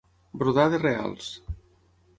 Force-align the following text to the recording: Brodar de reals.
Brodar 0.43 0.65
de 0.75 0.79
reals. 0.85 1.31